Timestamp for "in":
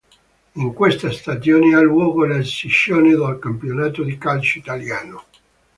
0.53-0.73